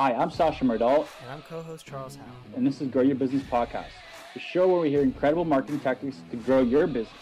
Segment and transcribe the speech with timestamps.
[0.00, 2.56] Hi, I'm Sasha Mardal, And I'm co host Charles Howe.
[2.56, 3.90] and this is Grow Your Business Podcast,
[4.32, 7.12] the show where we hear incredible marketing tactics to grow your business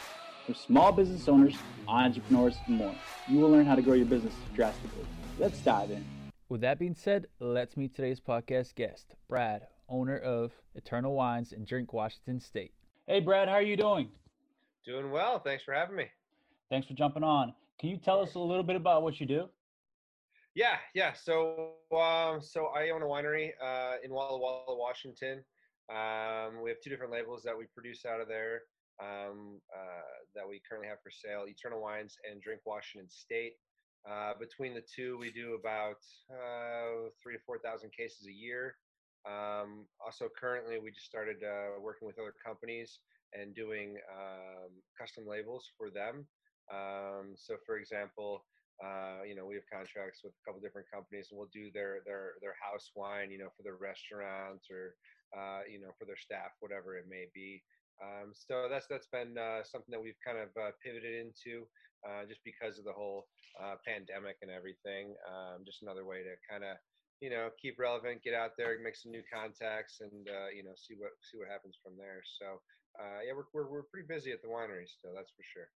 [0.47, 1.57] from small business owners,
[1.89, 2.95] entrepreneurs, and more.
[3.27, 5.05] You will learn how to grow your business drastically.
[5.41, 6.05] Let's dive in.
[6.49, 11.65] With that being said, let's meet today's podcast guest, Brad, owner of Eternal Wines in
[11.65, 12.75] Drink, Washington State.
[13.09, 14.09] Hey, Brad, how are you doing?
[14.87, 15.41] Doing well.
[15.41, 16.05] Thanks for having me.
[16.71, 17.55] Thanks for jumping on.
[17.81, 19.49] Can you tell us a little bit about what you do?
[20.59, 21.13] Yeah, yeah.
[21.13, 25.45] So, um, so I own a winery uh, in Walla Walla, Washington.
[25.89, 28.63] Um, we have two different labels that we produce out of there
[29.01, 33.53] um, uh, that we currently have for sale: Eternal Wines and Drink Washington State.
[34.03, 38.75] Uh, between the two, we do about uh, three to four thousand cases a year.
[39.31, 42.99] Um, also, currently, we just started uh, working with other companies
[43.33, 46.27] and doing um, custom labels for them.
[46.69, 48.43] Um, so, for example,
[48.79, 51.99] uh, you know, we have contracts with a couple different companies, and we'll do their
[52.07, 54.95] their their house wine, you know, for their restaurants or
[55.35, 57.63] uh, you know for their staff, whatever it may be.
[57.99, 61.67] Um, so that's that's been uh, something that we've kind of uh, pivoted into,
[62.07, 63.27] uh, just because of the whole
[63.83, 65.11] pandemic and everything.
[65.27, 66.79] Um, just another way to kind of
[67.19, 70.15] you know keep relevant, get out there, make some new contacts, and
[70.55, 72.23] you know see what see what happens from there.
[72.39, 72.63] So
[73.27, 75.67] yeah, we're, we're we're pretty busy at the winery still, that's for sure.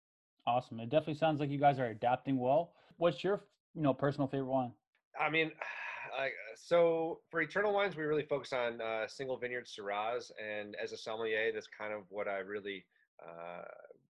[0.47, 0.81] Awesome.
[0.81, 2.73] It definitely sounds like you guys are adapting well.
[2.97, 4.73] What's your, you know, personal favorite wine?
[5.21, 5.51] I mean,
[6.19, 10.93] like so for Eternal Wines, we really focus on uh, single vineyard Syrahs, and as
[10.93, 12.85] a sommelier, that's kind of what I really
[13.23, 13.63] uh,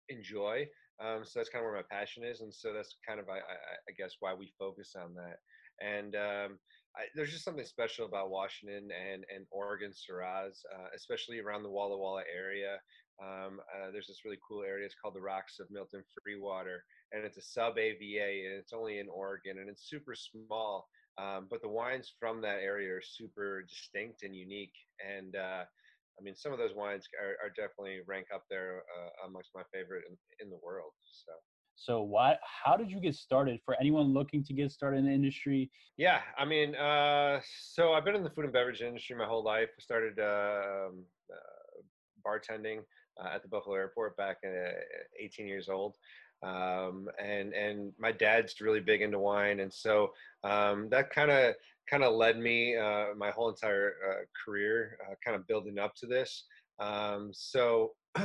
[0.09, 0.67] enjoy.
[1.01, 3.39] Um, so that's kind of where my passion is, and so that's kind of I,
[3.39, 3.57] I,
[3.89, 5.39] I guess why we focus on that.
[5.81, 6.59] And um,
[6.97, 11.71] I, there's just something special about Washington and and Oregon Syrahs, uh, especially around the
[11.71, 12.77] Walla Walla area.
[13.21, 14.87] Um, uh, there's this really cool area.
[14.87, 16.79] It's called the Rocks of Milton Freewater,
[17.13, 20.89] and it's a sub AVA, and it's only in Oregon, and it's super small.
[21.19, 24.73] Um, but the wines from that area are super distinct and unique.
[25.07, 25.65] And uh,
[26.19, 29.63] I mean, some of those wines are, are definitely rank up there uh, amongst my
[29.73, 30.93] favorite in, in the world.
[31.27, 31.33] So.
[31.75, 35.11] So why how did you get started for anyone looking to get started in the
[35.11, 35.71] industry?
[35.97, 39.43] Yeah, I mean, uh, so I've been in the food and beverage industry my whole
[39.43, 39.69] life.
[39.77, 41.05] I started um,
[42.33, 42.79] bartending
[43.23, 44.75] uh, at the Buffalo Airport back at
[45.21, 45.97] 18 years old.
[46.43, 50.13] Um, and and my dad's really big into wine, and so
[50.43, 51.55] um, that kind of
[51.89, 55.95] kind of led me uh, my whole entire uh, career, uh, kind of building up
[55.97, 56.45] to this.
[56.81, 57.93] Um, so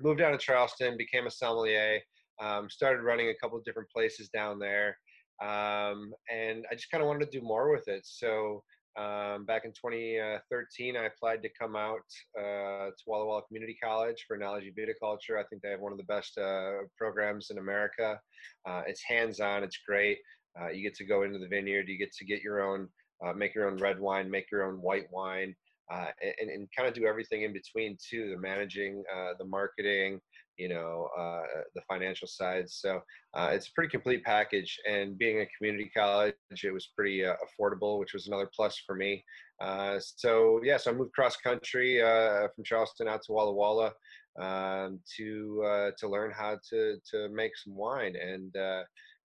[0.00, 2.00] moved down to Charleston, became a sommelier,
[2.40, 4.96] um, started running a couple different places down there,
[5.42, 8.06] um, and I just kind of wanted to do more with it.
[8.06, 8.62] So
[8.96, 12.00] um, back in 2013, I applied to come out
[12.38, 15.38] uh, to Walla Walla Community College for Enology Viticulture.
[15.38, 18.18] I think they have one of the best uh, programs in America.
[18.66, 19.62] Uh, it's hands-on.
[19.62, 20.18] It's great.
[20.60, 21.88] Uh, you get to go into the vineyard.
[21.88, 22.88] You get to get your own,
[23.24, 25.54] uh, make your own red wine, make your own white wine,
[25.92, 26.06] uh,
[26.40, 28.30] and, and kind of do everything in between too.
[28.30, 29.04] The managing,
[29.38, 30.20] the marketing,
[30.58, 31.42] you know, uh,
[31.74, 32.68] the financial side.
[32.68, 33.00] So
[33.34, 34.78] uh, it's a pretty complete package.
[34.88, 38.96] And being a community college, it was pretty uh, affordable, which was another plus for
[38.96, 39.24] me.
[39.60, 43.92] Uh, so yeah, so I moved cross country uh, from Charleston out to Walla Walla
[44.38, 48.16] um, to uh, to learn how to to make some wine.
[48.16, 48.50] And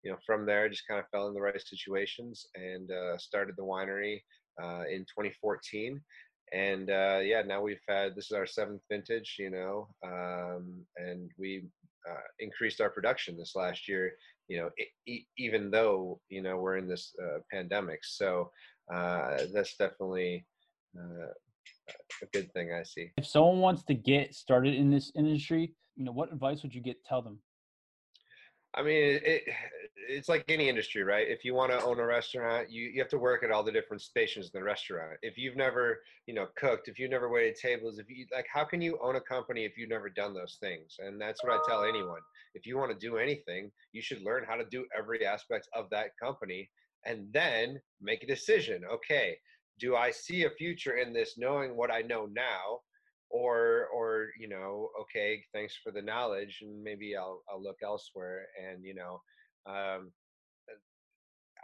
[0.03, 3.55] you know, from there, I just kind of fell in the right situations and started
[3.57, 4.21] the winery
[4.89, 5.99] in 2014
[6.53, 11.31] and uh, yeah, now we've had this is our seventh vintage, you know, um, and
[11.37, 11.65] we
[12.09, 14.13] uh, increased our production this last year,
[14.47, 14.69] you know,
[15.07, 17.99] e- even though you know we're in this uh, pandemic.
[18.03, 18.51] So
[18.93, 20.45] uh, that's definitely
[20.97, 21.31] uh,
[22.21, 23.11] a good thing I see.
[23.17, 26.81] If someone wants to get started in this industry, you know, what advice would you
[26.81, 27.03] get?
[27.03, 27.39] Tell them.
[28.75, 29.43] I mean, it,
[30.09, 31.27] it's like any industry, right?
[31.27, 33.71] If you want to own a restaurant, you, you have to work at all the
[33.71, 35.17] different stations in the restaurant.
[35.21, 38.63] If you've never, you know, cooked, if you've never waited tables, if you like, how
[38.63, 40.95] can you own a company if you've never done those things?
[40.99, 42.21] And that's what I tell anyone.
[42.55, 45.89] If you want to do anything, you should learn how to do every aspect of
[45.91, 46.69] that company
[47.05, 48.81] and then make a decision.
[48.91, 49.37] Okay,
[49.79, 52.79] do I see a future in this knowing what I know now?
[53.33, 58.45] Or or you know okay thanks for the knowledge and maybe i'll i'll look elsewhere
[58.63, 59.19] and you know
[59.65, 60.11] um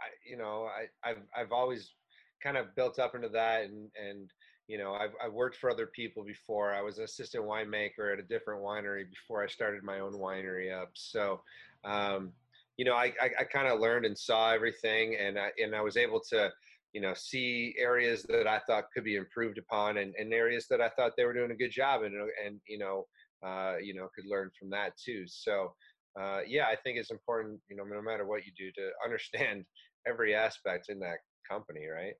[0.00, 1.94] i you know i i've i've always
[2.42, 4.28] kind of built up into that and and
[4.66, 6.74] you know i've i've worked for other people before.
[6.74, 10.76] I was an assistant winemaker at a different winery before i started my own winery
[10.76, 11.40] up so
[11.84, 12.32] um
[12.76, 15.80] you know i i, I kind of learned and saw everything and i and i
[15.80, 16.50] was able to
[16.92, 20.80] you know, see areas that I thought could be improved upon and, and areas that
[20.80, 22.14] I thought they were doing a good job and,
[22.44, 23.06] and you know,
[23.46, 25.24] uh, you know, could learn from that too.
[25.26, 25.72] So,
[26.20, 29.64] uh, yeah, I think it's important, you know, no matter what you do to understand
[30.06, 32.14] every aspect in that company, right?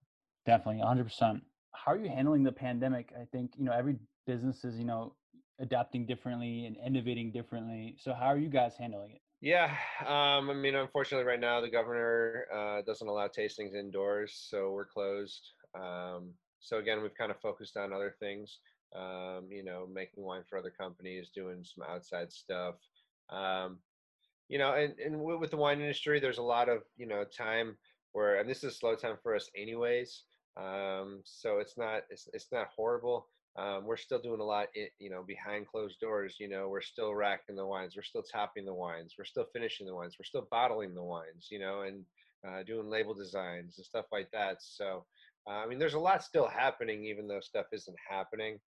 [0.47, 1.41] Definitely, 100%.
[1.73, 3.13] How are you handling the pandemic?
[3.19, 3.97] I think, you know, every
[4.27, 5.15] business is, you know,
[5.61, 7.97] adapting differently and innovating differently.
[7.99, 9.21] So how are you guys handling it?
[9.41, 14.73] Yeah, um, I mean, unfortunately, right now the governor uh, doesn't allow tastings indoors, so
[14.73, 15.55] we're closed.
[15.75, 18.61] Um, so again, we've kind of focused on other things.
[18.95, 22.77] Um, you know, making wine for other companies, doing some outside stuff.
[23.31, 23.83] Um,
[24.49, 27.79] you know, and, and with the wine industry, there's a lot of you know time
[28.13, 30.25] where, and this is slow time for us, anyways.
[30.61, 33.27] Um, so it's not it's it's not horrible
[33.57, 34.69] um, we're still doing a lot,
[34.99, 36.37] you know, behind closed doors.
[36.39, 39.87] You know, we're still racking the wines, we're still topping the wines, we're still finishing
[39.87, 41.49] the wines, we're still bottling the wines.
[41.51, 42.05] You know, and
[42.47, 44.59] uh, doing label designs and stuff like that.
[44.61, 45.05] So,
[45.49, 48.61] uh, I mean, there's a lot still happening, even though stuff isn't happening.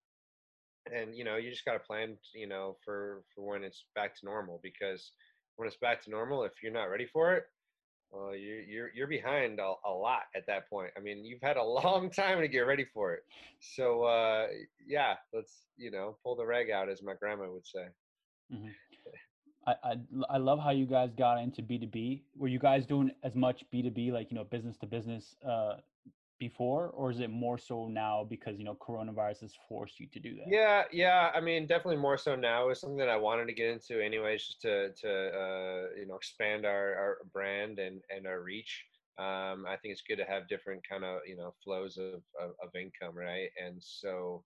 [0.94, 4.19] And you know, you just got to plan, you know, for for when it's back
[4.19, 4.60] to normal.
[4.62, 5.13] Because
[5.56, 7.45] when it's back to normal, if you're not ready for it,
[8.13, 10.92] well, you're you're you're behind a, a, lot at that point.
[10.95, 13.24] I mean, you've had a long time to get ready for it.
[13.60, 14.48] So uh,
[14.88, 17.86] yeah, let's you know pull the rag out, as my grandma would say.
[18.54, 18.68] Mm-hmm.
[19.65, 19.95] I, I
[20.30, 22.24] I love how you guys got into B two B.
[22.38, 25.36] Were you guys doing as much B two B, like you know, business to business,
[25.48, 25.77] uh,
[26.48, 30.19] before or is it more so now because you know coronavirus has forced you to
[30.28, 30.48] do that?
[30.60, 33.69] Yeah yeah i mean definitely more so now is something that i wanted to get
[33.75, 34.74] into anyways just to
[35.04, 35.12] to
[35.44, 38.74] uh, you know expand our, our brand and and our reach.
[39.25, 42.50] Um, i think it's good to have different kind of you know flows of, of,
[42.63, 43.50] of income right?
[43.63, 44.44] And so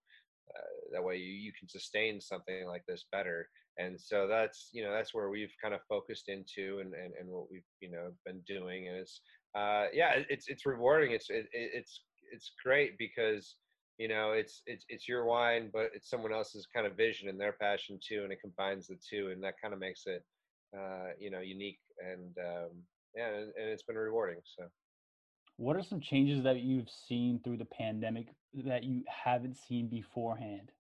[0.55, 3.49] uh, that way you, you can sustain something like this better.
[3.79, 7.27] And so that's you know that's where we've kind of focused into and, and, and
[7.29, 9.21] what we've you know been doing and it's
[9.57, 11.11] uh, yeah, it's it's rewarding.
[11.11, 12.01] It's it, it's
[12.31, 13.55] it's great because
[13.97, 17.39] you know it's it's it's your wine, but it's someone else's kind of vision and
[17.39, 20.23] their passion too, and it combines the two, and that kind of makes it
[20.77, 22.69] uh, you know unique and um,
[23.15, 24.39] yeah, and, and it's been rewarding.
[24.57, 24.65] So.
[25.59, 30.71] What are some changes that you've seen through the pandemic that you haven't seen beforehand?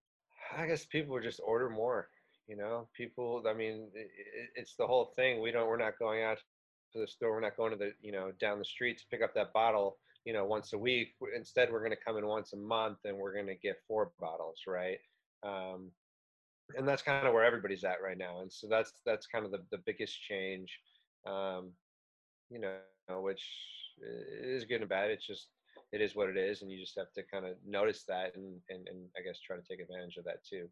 [0.55, 2.09] I guess people would just order more.
[2.47, 3.43] You know, people.
[3.49, 4.09] I mean, it,
[4.55, 5.41] it's the whole thing.
[5.41, 5.67] We don't.
[5.67, 6.37] We're not going out
[6.93, 7.31] to the store.
[7.31, 9.97] We're not going to the, you know, down the street to pick up that bottle,
[10.25, 11.09] you know, once a week.
[11.35, 14.11] Instead, we're going to come in once a month and we're going to get four
[14.19, 14.97] bottles, right?
[15.43, 15.91] Um,
[16.75, 18.41] and that's kind of where everybody's at right now.
[18.41, 20.69] And so that's that's kind of the, the biggest change,
[21.25, 21.69] um,
[22.49, 23.43] you know, which
[24.41, 25.09] is good and bad.
[25.09, 25.47] It's just
[25.93, 28.59] it is what it is, and you just have to kind of notice that and,
[28.69, 30.67] and and I guess try to take advantage of that too.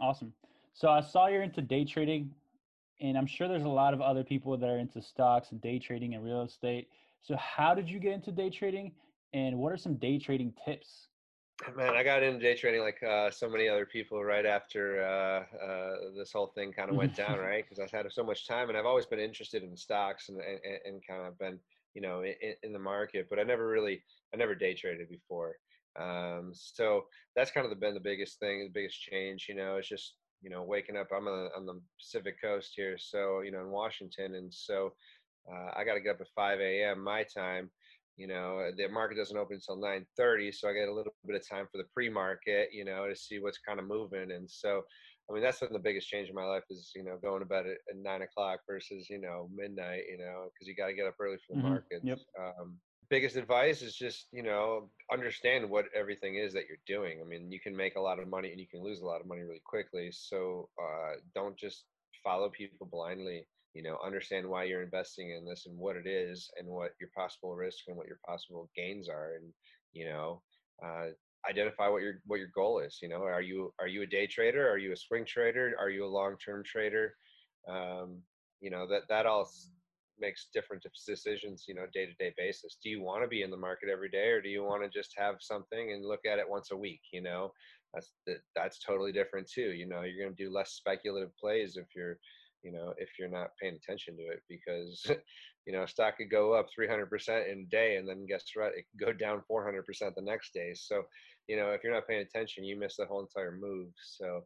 [0.00, 0.32] Awesome.
[0.72, 2.30] So I saw you're into day trading
[3.00, 5.78] and I'm sure there's a lot of other people that are into stocks and day
[5.78, 6.88] trading and real estate.
[7.22, 8.92] So, how did you get into day trading,
[9.32, 11.08] and what are some day trading tips?
[11.74, 15.64] Man, I got into day trading like uh, so many other people right after uh,
[15.64, 17.64] uh, this whole thing kind of went down, right?
[17.64, 20.78] Because I've had so much time, and I've always been interested in stocks and and,
[20.84, 21.58] and kind of been,
[21.94, 24.02] you know, in, in, the market, but I never really,
[24.34, 25.56] I never day traded before.
[25.98, 29.46] Um, so that's kind of the, been the biggest thing, the biggest change.
[29.48, 30.14] You know, it's just
[30.46, 31.08] you know, waking up.
[31.12, 34.92] I'm on the, on the Pacific Coast here, so you know, in Washington, and so
[35.52, 37.02] uh, I got to get up at 5 a.m.
[37.02, 37.68] my time.
[38.16, 41.48] You know, the market doesn't open until 9:30, so I get a little bit of
[41.48, 42.68] time for the pre-market.
[42.72, 44.82] You know, to see what's kind of moving, and so.
[45.28, 47.46] I mean, that's been the biggest change in my life is, you know, going to
[47.46, 50.94] bed at, at nine o'clock versus, you know, midnight, you know, because you got to
[50.94, 51.68] get up early for the mm-hmm.
[51.70, 52.04] markets.
[52.04, 52.18] Yep.
[52.38, 52.76] Um,
[53.08, 57.20] biggest advice is just you know understand what everything is that you're doing.
[57.20, 59.20] I mean you can make a lot of money and you can lose a lot
[59.20, 61.84] of money really quickly so uh, don't just
[62.24, 66.50] follow people blindly you know understand why you're investing in this and what it is
[66.58, 69.52] and what your possible risk and what your possible gains are and
[69.92, 70.42] you know
[70.84, 71.06] uh,
[71.48, 73.22] identify what your what your goal is you know.
[73.22, 74.68] Are you are you a day trader?
[74.68, 75.74] Are you a swing trader?
[75.78, 77.14] Are you a long-term trader?
[77.68, 78.22] Um,
[78.60, 79.50] you know that that all
[80.20, 82.78] makes different decisions you know day to day basis.
[82.82, 84.98] Do you want to be in the market every day or do you want to
[84.98, 87.52] just have something and look at it once a week you know?
[87.94, 88.12] That's
[88.54, 90.02] that's totally different too you know?
[90.02, 92.18] You're going to do less speculative plays if you're
[92.66, 95.06] you know if you're not paying attention to it because
[95.66, 98.72] you know stock could go up 300% in a day and then guess what?
[98.76, 99.82] It could go down 400%
[100.14, 100.72] the next day.
[100.74, 101.02] So
[101.48, 103.88] you know if you're not paying attention you miss the whole entire move.
[104.02, 104.44] So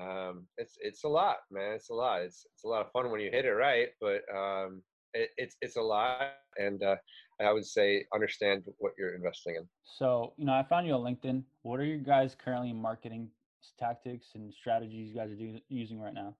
[0.00, 2.22] um, it's it's a lot man it's a lot.
[2.22, 4.82] It's it's a lot of fun when you hit it right but um,
[5.14, 6.96] it, it's it's a lot, and uh,
[7.40, 9.66] I would say understand what you're investing in.
[9.84, 11.42] So you know, I found you on LinkedIn.
[11.62, 13.30] What are you guys currently marketing
[13.78, 16.34] tactics and strategies you guys are do, using right now?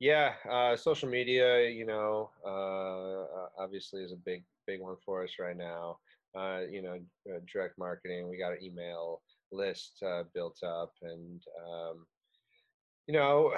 [0.00, 5.32] Yeah, uh, social media, you know, uh, obviously is a big big one for us
[5.38, 5.98] right now.
[6.36, 6.98] Uh, you know,
[7.32, 8.28] uh, direct marketing.
[8.28, 12.06] We got an email list uh, built up, and um,
[13.06, 13.54] you know,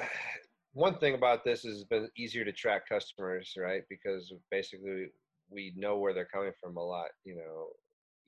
[0.76, 3.84] one thing about this is it's been easier to track customers, right?
[3.90, 5.08] Because basically
[5.50, 7.70] we know where they're coming from a lot, you know,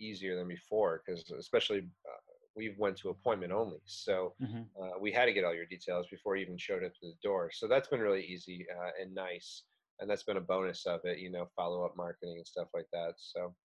[0.00, 2.21] easier than before because especially uh,
[2.57, 4.71] we went to appointment only, so Mhm.
[4.81, 7.19] uh, we had to get all your details before you even showed up to the
[7.23, 7.50] door.
[7.52, 9.64] So that's been really easy uh, and nice,
[10.00, 12.88] and that's been a bonus of it, you know, follow up marketing and stuff like
[12.93, 13.14] that.
[13.19, 13.57] So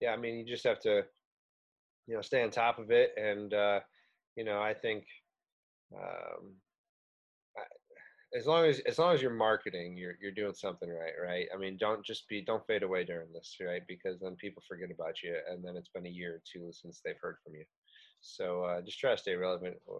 [0.00, 1.06] yeah, I mean, you just have to
[2.06, 3.80] you know stay on top of it, and uh,
[4.36, 5.06] you know, I think.
[5.94, 6.60] Um,
[8.36, 11.46] as long as as long as you're marketing, you're you're doing something right, right?
[11.54, 13.82] I mean, don't just be don't fade away during this, right?
[13.88, 17.00] Because then people forget about you, and then it's been a year or two since
[17.04, 17.64] they've heard from you.
[18.20, 19.98] So uh, just try to stay relevant uh,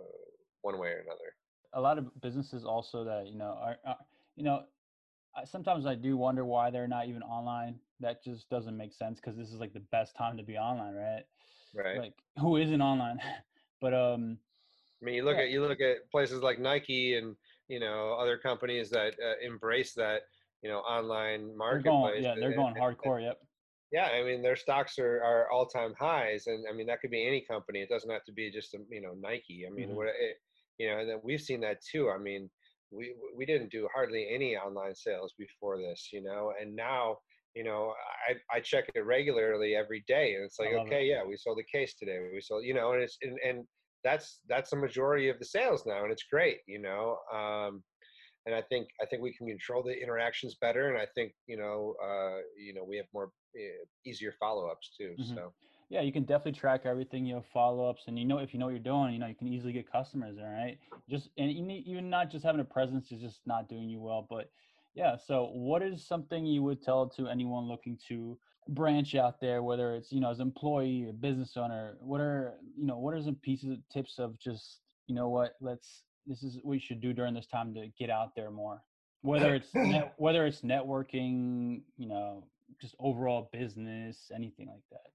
[0.62, 1.30] one way or another.
[1.74, 3.96] a lot of businesses also that you know are, are
[4.36, 4.64] you know
[5.36, 9.20] I, sometimes i do wonder why they're not even online that just doesn't make sense
[9.20, 11.24] because this is like the best time to be online right
[11.74, 11.96] Right.
[11.98, 13.20] like who isn't online
[13.80, 14.38] but um
[15.02, 15.44] I mean, you look yeah.
[15.44, 17.36] at you look at places like Nike and
[17.68, 20.22] you know other companies that uh, embrace that
[20.62, 21.84] you know online they're marketplace.
[21.84, 23.38] going yeah they're and- going and- and- hardcore yep
[23.92, 27.12] Yeah, I mean their stocks are, are all time highs, and I mean that could
[27.18, 27.78] be any company.
[27.82, 29.58] It doesn't have to be just a, you know Nike.
[29.66, 29.94] I mean, Mhm.
[29.98, 30.36] what it,
[30.78, 32.04] you know, and then we've seen that too.
[32.10, 32.42] I mean,
[32.90, 33.04] we
[33.38, 37.02] we didn't do hardly any online sales before this, you know, and now
[37.54, 37.94] you know
[38.28, 40.90] I I check it regularly every day, and it's like love it.
[40.90, 42.18] okay, yeah, we sold a case today.
[42.34, 43.58] We sold, you know, and it's and, and
[44.06, 47.18] that's that's the majority of the sales now, and it's great, you know.
[47.34, 47.82] Um,
[48.46, 51.56] and I think I think we can control the interactions better, and I think you
[51.56, 55.14] know uh, you know we have more uh, easier follow ups too.
[55.18, 55.34] Mhm.
[55.34, 55.52] So
[55.88, 58.66] yeah you can definitely track everything you know follow-ups and you know if you know
[58.66, 61.62] what you're doing you know you can easily get customers all right just and you
[61.62, 64.50] need, even not just having a presence is just not doing you well but
[64.94, 68.36] yeah so what is something you would tell to anyone looking to
[68.68, 72.54] branch out there whether it's you know as an employee or business owner what are
[72.76, 76.42] you know what are some pieces of tips of just you know what let's this
[76.42, 78.82] is what you should do during this time to get out there more
[79.22, 82.44] whether it's net, whether it's networking you know
[82.80, 85.10] just overall business anything like that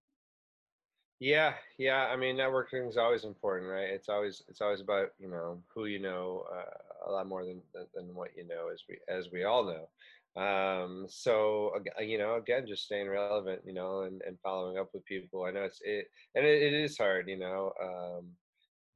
[1.22, 2.10] yeah, yeah.
[2.12, 3.92] I mean, networking is always important, right?
[3.92, 7.62] It's always it's always about you know who you know uh, a lot more than
[7.76, 9.88] than- than what you know, as we as we all know.
[10.36, 15.06] Um, so you know, again, just staying relevant, you know, and, and following up with
[15.06, 15.44] people.
[15.44, 17.74] I know it's it, and it, it is hard, you know.
[17.82, 18.38] Um,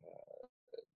[0.06, 0.48] uh,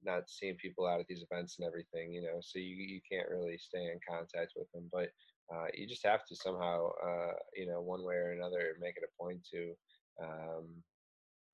[0.03, 3.29] not seeing people out at these events and everything, you know, so you, you can't
[3.29, 5.09] really stay in contact with them, but
[5.53, 9.03] uh, you just have to somehow, uh, you know, one way or another, make it
[9.03, 9.75] a point to.
[10.21, 10.83] Um,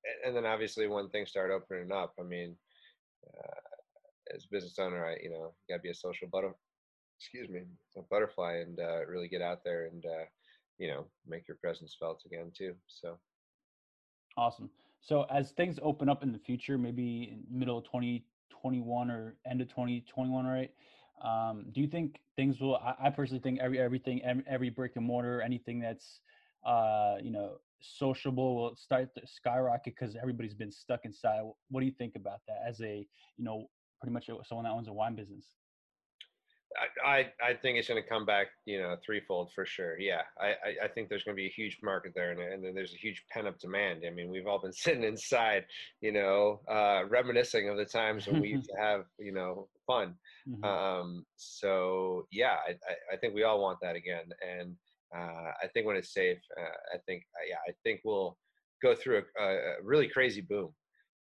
[0.05, 2.57] a- and then obviously when things start opening up, I mean,
[3.27, 3.61] uh,
[4.35, 6.53] as a business owner, I, you know, you gotta be a social butter,
[7.17, 7.61] excuse me,
[7.97, 10.25] a butterfly and uh, really get out there and, uh,
[10.77, 12.73] you know, make your presence felt again too.
[12.87, 13.17] So.
[14.37, 14.69] Awesome.
[15.01, 19.61] So as things open up in the future, maybe in middle of 2021 or end
[19.61, 20.71] of 2021, right?
[21.23, 22.77] Um, do you think things will?
[22.77, 26.19] I, I personally think every everything, every, brick and mortar, anything that's
[26.65, 31.41] uh, you know sociable will start to skyrocket because everybody's been stuck inside.
[31.69, 32.57] What do you think about that?
[32.67, 33.07] As a
[33.37, 33.69] you know
[34.01, 35.45] pretty much someone that owns a wine business.
[37.03, 39.99] I, I I think it's going to come back, you know, threefold for sure.
[39.99, 42.63] Yeah, I, I, I think there's going to be a huge market there, and, and
[42.63, 44.03] then there's a huge pent up demand.
[44.05, 45.65] I mean, we've all been sitting inside,
[46.01, 50.15] you know, uh, reminiscing of the times when we used to have, you know, fun.
[50.47, 50.63] Mhm.
[50.63, 54.75] Um, so yeah, I, I, I think we all want that again, and
[55.15, 58.37] uh, I think when it's safe, uh, I think uh, yeah, I think we'll
[58.83, 60.71] go through a, a a really crazy boom.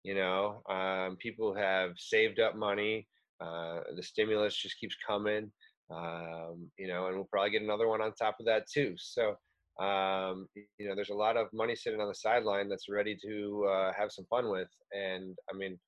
[0.04, 3.08] You know, um, people have saved up money.
[3.40, 5.52] Uh, the stimulus just keeps coming,
[5.92, 8.96] um, you know, and we'll probably get another one on top of that too.
[8.98, 9.36] So,
[9.84, 13.66] um, you know, there's a lot of money sitting on the sideline that's ready to
[13.66, 14.70] uh, have some fun with.
[14.92, 15.80] And I mean,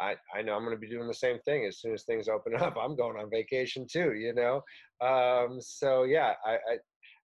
[0.00, 2.28] I, I know I'm going to be doing the same thing as soon as things
[2.28, 2.76] open up.
[2.76, 4.62] I'm going on vacation too, you know.
[5.06, 6.58] Um, so yeah, I,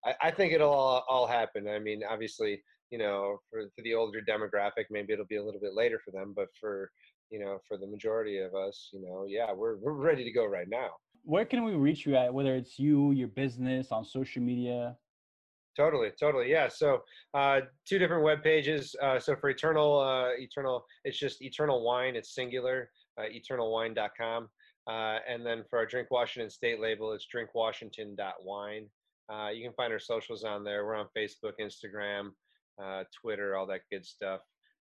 [0.04, 1.68] I I- think it'll all, all happen.
[1.68, 5.60] I mean, obviously, you know, for, for the older demographic, maybe it'll be a little
[5.60, 6.90] bit later for them, but for
[7.32, 10.44] you know, for the majority of us, you know, yeah, we're we're ready to go
[10.44, 10.90] right now.
[11.24, 12.32] Where can we reach you at?
[12.32, 14.96] Whether it's you, your business, on social media.
[15.74, 16.68] Totally, totally, yeah.
[16.68, 18.94] So uh, two different web pages.
[19.02, 22.14] Uh, so for Eternal, uh, Eternal, it's just Eternal Wine.
[22.14, 22.90] It's singular.
[23.18, 24.48] Uh, eternalwine.com.
[24.86, 28.86] Uh, and then for our Drink Washington state label, it's drinkwashington.wine.
[29.32, 30.84] Uh, you can find our socials on there.
[30.84, 32.30] We're on Facebook, Instagram,
[32.82, 34.40] uh, Twitter, all that good stuff.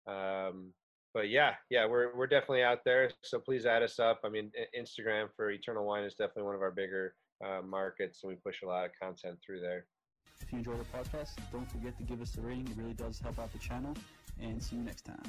[0.07, 0.73] Um,
[1.15, 3.11] but yeah, yeah, we're we're definitely out there.
[3.23, 4.21] So please add us up.
[4.25, 8.31] I mean, Instagram for Eternal Wine is definitely one of our bigger uh, markets, and
[8.31, 9.87] we push a lot of content through there.
[10.41, 12.67] If you enjoyed the podcast, don't forget to give us a rating.
[12.69, 13.95] It really does help out the channel.
[14.43, 15.23] And see you next time.